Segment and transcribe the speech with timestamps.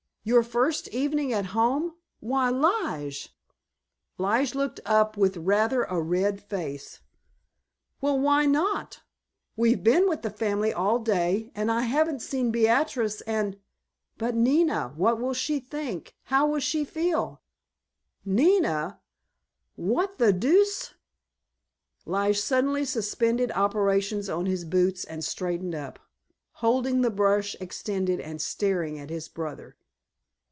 [0.23, 1.95] Your first evening at home!
[2.19, 3.29] Why, Lige!"
[4.19, 6.99] Lige looked up with rather a red face.
[8.01, 9.01] "Well, why not?
[9.55, 13.57] We've been with the family all day, and I haven't seen Beatrice, and——"
[14.19, 17.41] "But Nina—what will she think—how will she feel——"
[18.23, 18.99] "Nina?
[19.75, 20.93] What the deuce——"
[22.05, 25.97] Lige suddenly suspended operations on his boots and straightened up,
[26.61, 29.77] holding the brush extended and staring at his brother.